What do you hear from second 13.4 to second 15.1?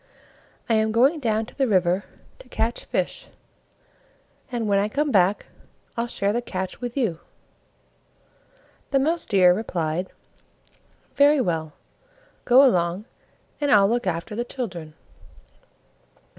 and I'll look after the children."